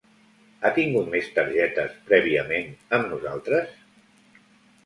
[0.61, 3.77] Ha tingut més targetes prèviament amb nosaltres?